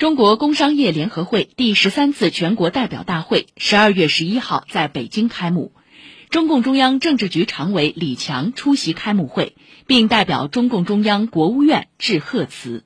[0.00, 5.74] 中国工商业联合会第十三次全国代表大会十二月十一号在北京开幕
[6.30, 9.56] 中共中央政治局常委李强出席开幕会
[9.86, 12.82] 并代表中共中央国务院致贺词。